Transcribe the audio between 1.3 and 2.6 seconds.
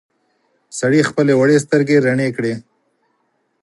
وړې سترګې رڼې کړې.